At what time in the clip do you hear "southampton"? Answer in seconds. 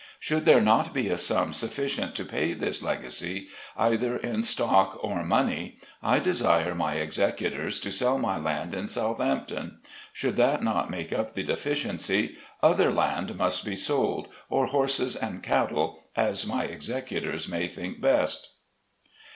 8.87-9.77